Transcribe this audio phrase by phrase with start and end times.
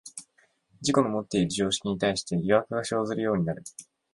[0.81, 3.61] 自己のもっている常識に対して疑惑が生ずるようになる。